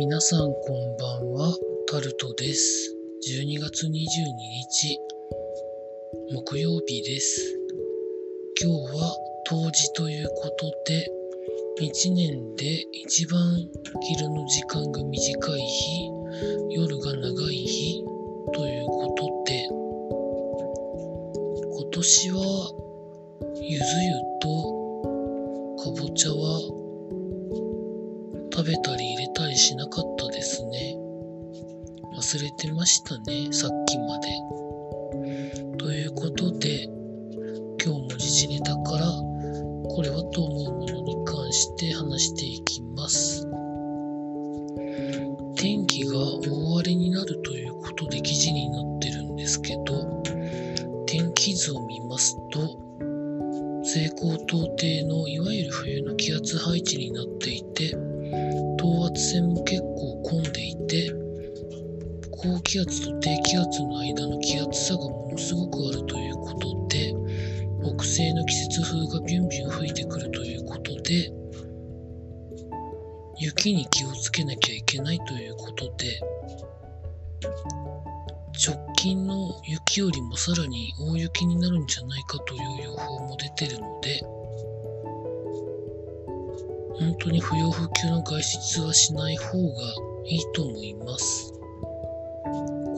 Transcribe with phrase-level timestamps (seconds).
[0.00, 1.54] 皆さんこんばんは、
[1.86, 2.96] タルトです。
[3.28, 4.98] 12月22日、
[6.32, 7.60] 木曜日です。
[8.62, 9.14] 今日は
[9.46, 11.06] 冬至ということで、
[11.82, 13.42] 1年で一番
[14.00, 16.08] 昼の時間が短い日、
[16.70, 18.02] 夜が長い日
[18.54, 19.68] ということで、
[21.78, 22.72] 今年は
[23.60, 24.48] ゆず湯と
[25.76, 26.79] かぼちゃは
[28.60, 30.94] 食べたり入れたりしなかったですね。
[32.14, 34.28] 忘れてましたね、さっきまで。
[35.78, 36.84] ということで、
[37.82, 39.06] 今日も時事ネタから、
[39.88, 43.48] これはと思うものに関して話していきます。
[45.56, 50.22] 天気が大荒れになるということで記事になってるんですけど、
[51.06, 52.78] 天気図を見ますと、
[53.84, 57.96] 西高東低のいわゆる冬の気圧配置になっていて、
[58.76, 61.12] 等圧線も結構混んでいて
[62.30, 67.14] 高気圧と低気圧の間の気圧差がものすごくあるということで
[67.82, 71.32] 北西の季節風がビュンビュン吹いてくるということで
[73.38, 76.20] 雪に気をつけなきゃいけないということで
[78.66, 84.20] 直近の雪よりもさらに大雪になるんじゃないかという予報も出てるので
[87.00, 89.66] 本当に不要不急の外出はしない方が
[90.26, 91.50] いいと思います。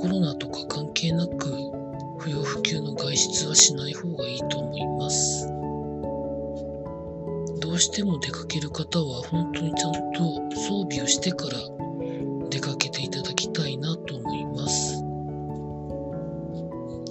[0.00, 1.54] コロナとか関係なく
[2.18, 5.46] 不要不急の外出はしない方がいいと思います。
[7.60, 10.00] どうしても出かける方は本当にちゃんと
[10.56, 11.58] 装備をしてから
[12.50, 14.96] 出かけていただきたいなと思います。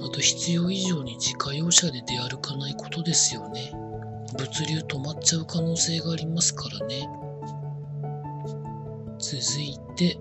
[0.05, 3.71] あと必要以上に自家用車で出歩かないことですよね。
[4.37, 7.07] 物流止まっちゃう可能性がありますからね。
[9.19, 10.17] 続いて、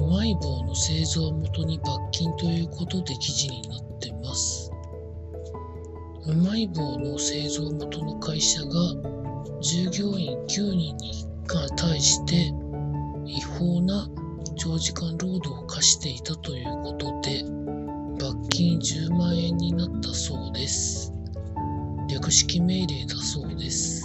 [0.00, 4.72] うまい棒の製造元に罰金ということで記事になってます。
[6.26, 8.68] うまい棒の製造元の会社が
[9.60, 11.26] 従業員9人に
[11.76, 12.52] 対して
[13.26, 14.08] 違法な
[14.56, 17.44] 長時間労働を課していたということで、
[18.18, 21.12] 罰金10万円になったそうです。
[22.10, 24.04] 略式命令だそうです。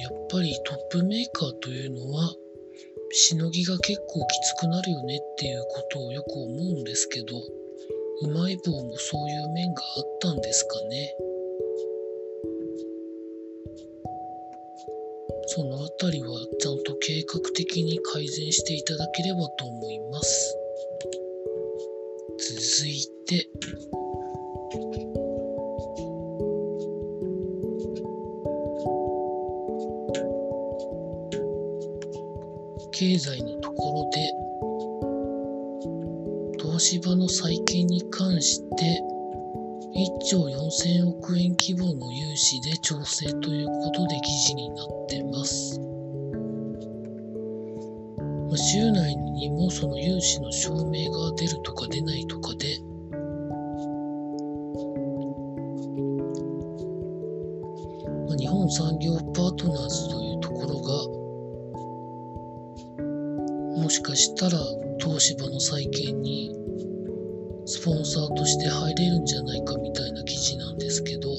[0.00, 2.34] やっぱりトップメーカーというのは、
[3.10, 6.48] しのぎが結構きつくなるよねっていうことをよく思う
[6.80, 7.36] んですけど、
[8.22, 11.16] うまい棒もそういう面があったんですかね。
[15.56, 16.26] そのあたりは
[16.58, 20.56] ちゃんと計画的に改善していただければと思います。
[22.80, 23.48] 続いて、
[32.90, 34.32] 経済のところで、
[36.58, 39.00] 東芝の再建に関して、
[39.94, 45.03] 1兆4000億円規模の融資で調整ということで記事になって
[48.74, 52.74] 週内にもその融資の証明が出るとか出ないとかで、
[58.36, 61.06] 日本産業パートナーズというところが、
[63.80, 64.58] もしかしたら
[64.98, 66.52] 東芝の再建に
[67.66, 71.30] スポンサーとして入れるんじゃないかみたいな記事なんですけど、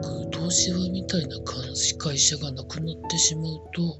[0.00, 1.36] く東芝みたいな
[1.98, 3.98] 会社がなくなってしまうと、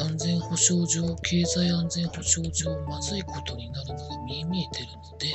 [0.00, 5.26] 安全保障上、経済安全保障上、まずいことになるのが見え見えてるので、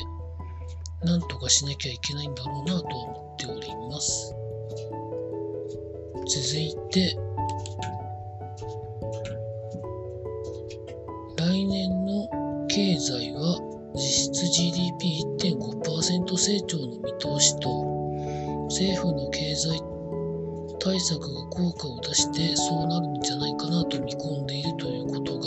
[1.05, 4.33] なんとかしなきゃいけないんだろうなと思っております。
[6.25, 7.17] 続いて、
[11.37, 12.27] 来年の
[12.69, 13.59] 経済は
[13.95, 18.02] 実質 GDP1.5% 成長の見通しと
[18.73, 19.79] 政府の経済
[20.79, 25.45] 対策が効果を出してそうなるんじゃないかなと見込んでいるということが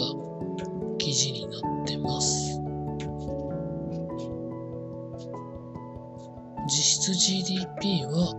[0.96, 2.60] 記事になってます。
[6.68, 8.32] 実質 GDP は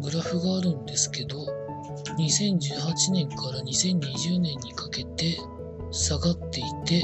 [0.00, 1.36] グラフがあるんですけど
[2.18, 5.36] 2018年から2020年にかけて
[5.90, 7.02] 下がっていて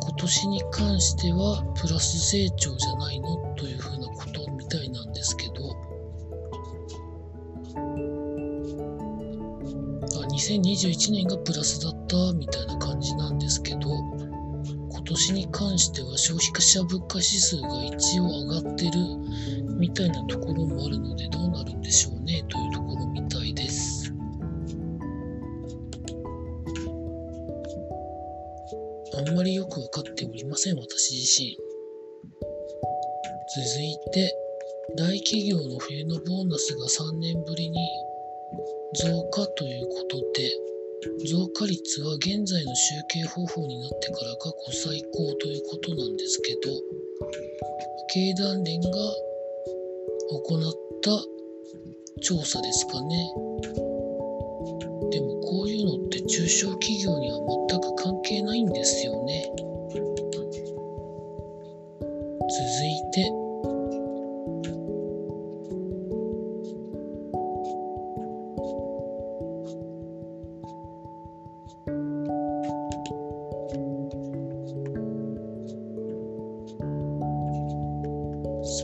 [0.00, 3.36] 今年に関してはプラス成長じゃないの？
[3.62, 4.31] というふうなこと
[4.72, 5.52] たいなんですけど
[10.02, 13.80] あ2021年がプラスだったみたいな感じなんですけど、
[14.90, 18.92] 今年に関しては消費者物価指数が一応上がってる
[19.78, 24.12] みたいなところもあるのでどうなるんでしょうねというところみたいです。
[29.14, 31.56] あんまりよくわかっておりません、私自身。
[33.54, 34.41] 続いて、
[34.96, 37.78] 大企業の冬のボーナスが3年ぶりに
[39.00, 40.50] 増加ということで、
[41.26, 46.60] 増加率は現在の集計方法になってから過去最高ということなんですけど、
[48.12, 48.88] 経団連が
[50.30, 51.10] 行った
[52.20, 53.32] 調査ですかね。
[55.10, 57.38] でもこういうのって中小企業には
[57.68, 59.52] 全く関係ないんですよね。
[62.48, 63.32] 続いて、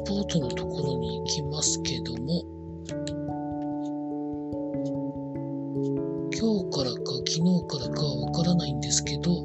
[0.08, 2.42] ポーツのところに行きますけども、
[6.32, 9.44] 今日からか昨日からかわからないんですけど、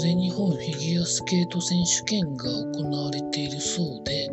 [0.00, 2.44] 全日本フィギュアスケート選手権が
[2.74, 4.30] 行われているそうで、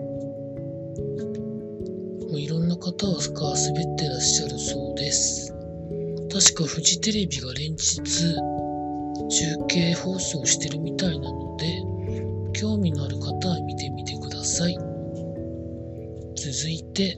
[2.30, 5.54] もういろんな方が滑ってらっしゃるそうです。
[6.32, 11.84] 確かフジテレビが連日中継放送してるみたいなので、
[12.54, 14.93] 興味のある方は見てみてください。
[16.54, 17.18] 続いて、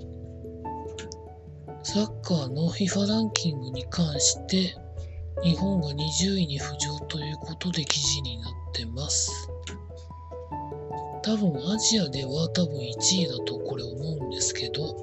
[1.84, 4.74] サッカーの FIFA ランキングに関して、
[5.44, 9.50] 日本が20位に浮上ということで記事になってます。
[11.22, 14.96] 多分アジアでは多分1位だとこれ思うんですけど、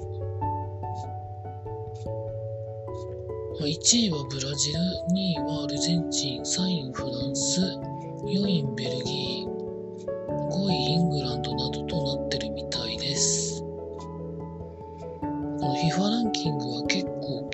[3.59, 9.42] 1位はブラジル、2位はアルゼンチン、3位フランス、4位ベルギー、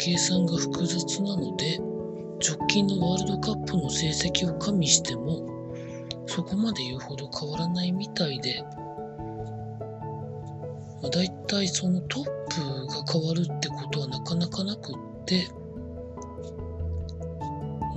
[0.09, 5.45] 計算が複雑なので、直近のワールドカップの成績を加味しても、
[6.25, 8.63] そこまで言うほど変わらないみたいで、
[11.03, 14.95] まあ、大体そのトップが変わるってことはなかなかなくっ
[15.25, 15.47] て、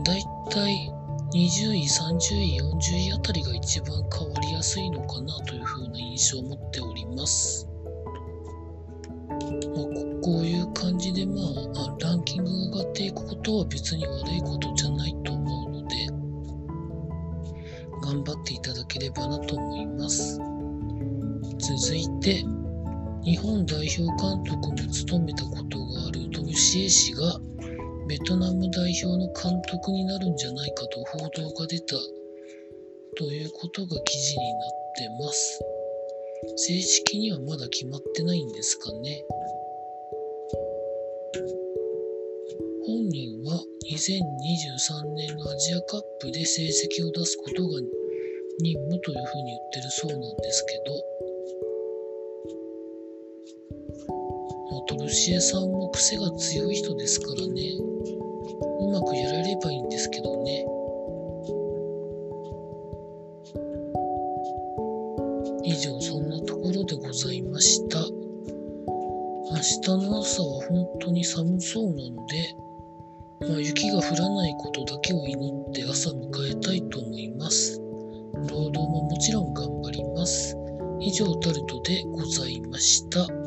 [0.05, 0.93] 大体
[1.33, 7.67] 20位、30位、40位あたりが一番変わりやすいのかなというふうな印象を持っております。
[9.31, 10.02] まあ、
[11.23, 16.07] で、まあ、ランキングが上がっていくことは別に悪いことじゃないと思うので、
[18.03, 20.39] 頑張っていただければなと思います。
[21.59, 22.45] 続いて、
[23.25, 27.39] 日本代表監督も務めたことがあるドルシエ氏が、
[28.09, 31.95] ベトナム代表の監督になるんじゃないかと報道が出た
[33.17, 34.61] ということが記事になっ
[34.97, 35.61] てます。
[36.57, 39.25] 正式にはまだ決まってないんですかね。
[42.93, 43.57] 本人は
[43.91, 47.81] 2023年のアジアカップで成績を出すことが
[48.61, 50.93] 任務というふうに言ってるそうなんですけど、
[54.73, 57.63] まあ、トルシエさんも癖が強い人ですからね、
[58.81, 60.67] うまくやられればいいんですけどね。
[65.65, 68.01] 以上、そんなところでございました。
[68.01, 68.07] 明
[69.57, 72.55] 日の朝は本当に寒そうなので、
[73.49, 77.81] まあ、雪が降らないことだけを祈って朝迎えたいと思います。
[78.35, 80.57] 労働ももちろん頑張ります。
[81.01, 83.42] 以上タルトでございました。